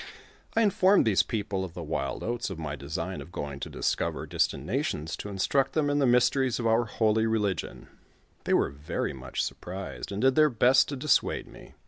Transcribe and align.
I 0.55 0.63
informed 0.63 1.05
these 1.05 1.21
people 1.21 1.63
of 1.63 1.75
the 1.75 1.83
"Wild 1.83 2.23
Oats 2.23 2.49
of 2.49 2.57
my 2.57 2.75
design 2.75 3.21
of 3.21 3.31
going 3.31 3.59
to 3.59 3.69
discover 3.69 4.25
distant 4.25 4.65
nations 4.65 5.15
to 5.17 5.29
instruct 5.29 5.73
them 5.73 5.91
in 5.91 5.99
the 5.99 6.07
mys 6.07 6.27
teries 6.27 6.59
of 6.59 6.65
our 6.65 6.85
Holy 6.85 7.25
Keligion; 7.25 7.85
they 8.45 8.53
were 8.55 8.71
very 8.71 9.13
much 9.13 9.43
surprised, 9.43 10.11
and 10.11 10.19
did 10.23 10.33
their 10.33 10.49
best 10.49 10.89
to 10.89 10.95
dissuade 10.95 11.45
me. 11.47 11.75